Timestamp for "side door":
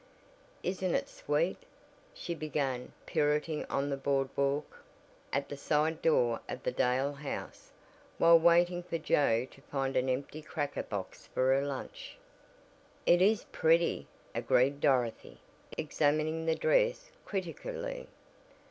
5.55-6.39